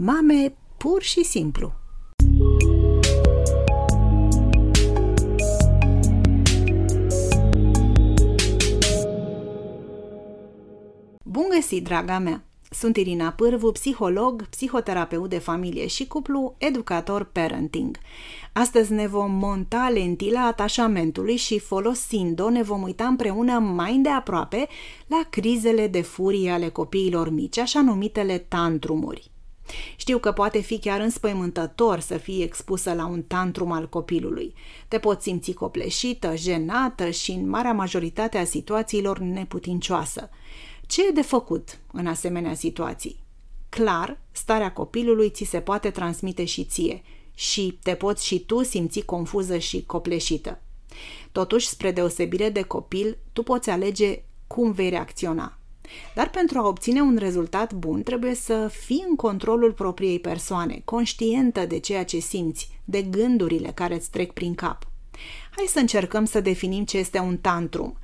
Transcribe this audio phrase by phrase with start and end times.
[0.00, 1.72] Mame pur și simplu.
[11.24, 12.44] Bun găsit, draga mea!
[12.70, 17.98] Sunt Irina Pârvu, psiholog, psihoterapeut de familie și cuplu, educator parenting.
[18.52, 24.68] Astăzi ne vom monta lentila atașamentului și folosind-o ne vom uita împreună mai îndeaproape
[25.06, 29.30] la crizele de furie ale copiilor mici, așa numitele tantrumuri.
[29.96, 34.54] Știu că poate fi chiar înspăimântător să fii expusă la un tantrum al copilului.
[34.88, 40.30] Te poți simți copleșită, jenată și în marea majoritate a situațiilor neputincioasă.
[40.86, 43.20] Ce e de făcut în asemenea situații?
[43.68, 47.02] Clar, starea copilului ți se poate transmite și ție
[47.34, 50.60] și te poți și tu simți confuză și copleșită.
[51.32, 55.57] Totuși, spre deosebire de copil, tu poți alege cum vei reacționa.
[56.14, 61.66] Dar pentru a obține un rezultat bun, trebuie să fii în controlul propriei persoane, conștientă
[61.66, 64.86] de ceea ce simți, de gândurile care îți trec prin cap.
[65.50, 67.98] Hai să încercăm să definim ce este un tantrum.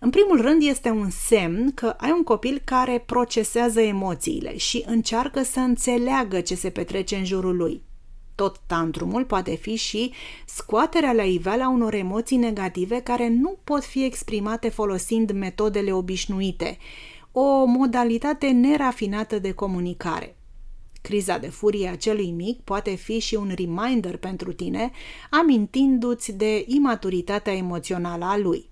[0.00, 5.42] În primul rând, este un semn că ai un copil care procesează emoțiile și încearcă
[5.42, 7.82] să înțeleagă ce se petrece în jurul lui.
[8.34, 10.12] Tot tantrumul poate fi și
[10.46, 16.78] scoaterea la iveală a unor emoții negative care nu pot fi exprimate folosind metodele obișnuite,
[17.32, 20.36] o modalitate nerafinată de comunicare.
[21.02, 24.90] Criza de furie a celui mic poate fi și un reminder pentru tine,
[25.30, 28.70] amintindu-ți de imaturitatea emoțională a lui.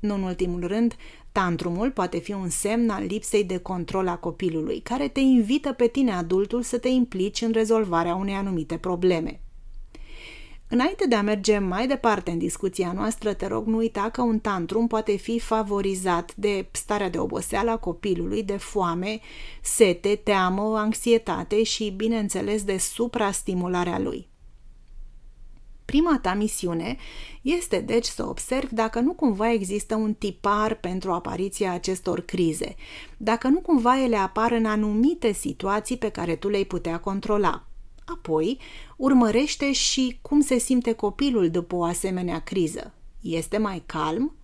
[0.00, 0.96] Nu în ultimul rând,
[1.32, 5.86] tantrumul poate fi un semn al lipsei de control a copilului, care te invită pe
[5.86, 9.40] tine, adultul, să te implici în rezolvarea unei anumite probleme.
[10.72, 14.38] Înainte de a merge mai departe în discuția noastră, te rog nu uita că un
[14.38, 19.20] tantrum poate fi favorizat de starea de oboseală a copilului, de foame,
[19.62, 24.28] sete, teamă, anxietate și, bineînțeles, de suprastimularea lui.
[25.84, 26.96] Prima ta misiune
[27.42, 32.74] este deci să observi dacă nu cumva există un tipar pentru apariția acestor crize,
[33.16, 37.64] dacă nu cumva ele apar în anumite situații pe care tu le-ai putea controla.
[38.04, 38.58] Apoi,
[39.00, 42.94] urmărește și cum se simte copilul după o asemenea criză.
[43.20, 44.34] Este mai calm?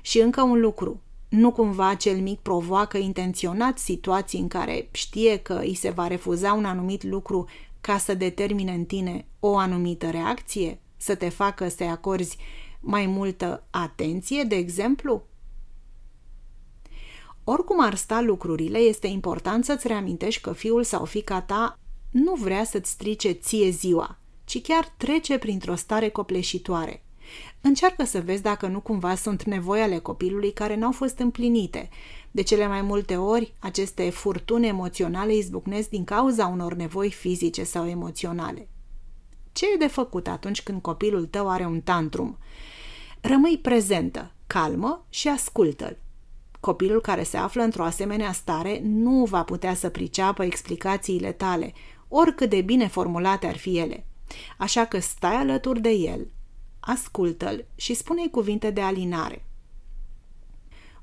[0.00, 5.58] Și încă un lucru, nu cumva cel mic provoacă intenționat situații în care știe că
[5.62, 7.48] îi se va refuza un anumit lucru
[7.80, 12.36] ca să determine în tine o anumită reacție, să te facă să-i acorzi
[12.80, 15.22] mai multă atenție, de exemplu?
[17.44, 21.78] Oricum ar sta lucrurile, este important să-ți reamintești că fiul sau fica ta
[22.14, 27.04] nu vrea să-ți strice ție ziua, ci chiar trece printr-o stare copleșitoare.
[27.60, 31.88] Încearcă să vezi dacă nu cumva sunt nevoi ale copilului care n-au fost împlinite.
[32.30, 37.88] De cele mai multe ori, aceste furtuni emoționale izbucnesc din cauza unor nevoi fizice sau
[37.88, 38.68] emoționale.
[39.52, 42.38] Ce e de făcut atunci când copilul tău are un tantrum?
[43.20, 45.98] Rămâi prezentă, calmă și ascultă-l.
[46.60, 51.72] Copilul care se află într-o asemenea stare nu va putea să priceapă explicațiile tale,
[52.16, 54.06] oricât de bine formulate ar fi ele.
[54.58, 56.26] Așa că stai alături de el,
[56.80, 59.44] ascultă-l și spune-i cuvinte de alinare.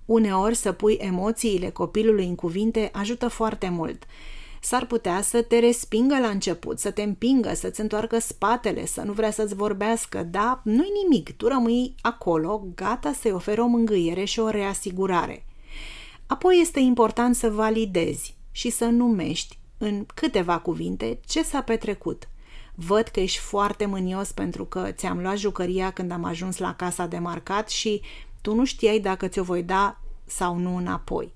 [0.06, 4.04] Uneori să pui emoțiile copilului în cuvinte ajută foarte mult.
[4.62, 9.12] S-ar putea să te respingă la început, să te împingă, să-ți întoarcă spatele, să nu
[9.12, 14.40] vrea să-ți vorbească, dar nu-i nimic, tu rămâi acolo, gata să-i oferi o mângâiere și
[14.40, 15.46] o reasigurare.
[16.28, 22.30] Apoi este important să validezi și să numești în câteva cuvinte ce s-a petrecut.
[22.76, 27.06] Văd că ești foarte mânios pentru că ți-am luat jucăria când am ajuns la casa
[27.06, 28.02] de marcat și
[28.42, 31.34] tu nu știai dacă ți-o voi da sau nu înapoi.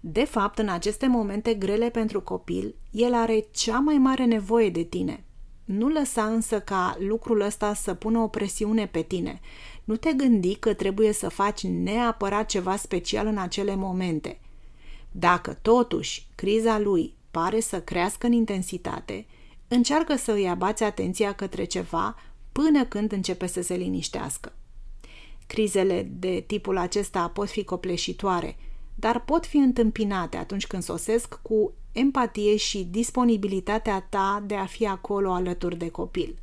[0.00, 4.82] De fapt, în aceste momente grele pentru copil, el are cea mai mare nevoie de
[4.82, 5.24] tine.
[5.64, 9.40] Nu lăsa însă ca lucrul ăsta să pună o presiune pe tine.
[9.84, 14.40] Nu te gândi că trebuie să faci neapărat ceva special în acele momente.
[15.10, 19.26] Dacă totuși criza lui pare să crească în intensitate,
[19.68, 22.16] încearcă să îi abați atenția către ceva
[22.52, 24.52] până când începe să se liniștească.
[25.46, 28.56] Crizele de tipul acesta pot fi copleșitoare,
[28.94, 34.86] dar pot fi întâmpinate atunci când sosesc cu empatie și disponibilitatea ta de a fi
[34.86, 36.38] acolo alături de copil.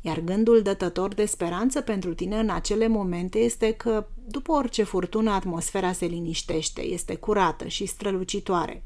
[0.00, 5.30] Iar gândul dătător de speranță pentru tine în acele momente este că, după orice furtună,
[5.30, 8.82] atmosfera se liniștește, este curată și strălucitoare.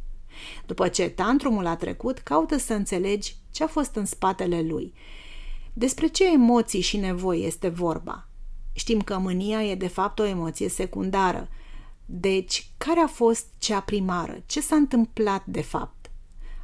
[0.66, 4.92] După ce tantrumul a trecut, caută să înțelegi ce a fost în spatele lui.
[5.72, 8.28] Despre ce emoții și nevoi este vorba?
[8.72, 11.48] Știm că mânia e de fapt o emoție secundară.
[12.04, 14.42] Deci, care a fost cea primară?
[14.46, 16.10] Ce s-a întâmplat de fapt?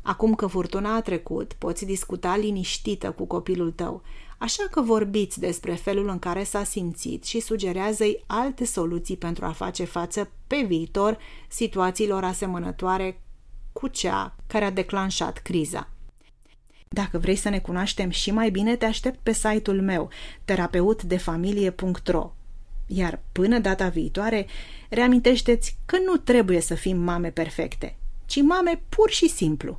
[0.03, 4.03] Acum că furtuna a trecut, poți discuta liniștită cu copilul tău,
[4.39, 9.51] așa că vorbiți despre felul în care s-a simțit și sugerează-i alte soluții pentru a
[9.51, 11.19] face față pe viitor
[11.49, 13.21] situațiilor asemănătoare
[13.81, 15.89] cu cea care a declanșat criza.
[16.89, 20.11] Dacă vrei să ne cunoaștem și mai bine, te aștept pe site-ul meu,
[20.45, 22.33] terapeutdefamilie.ro.
[22.87, 24.47] Iar până data viitoare,
[24.89, 27.97] reamintește-ți că nu trebuie să fim mame perfecte,
[28.27, 29.79] ci mame pur și simplu.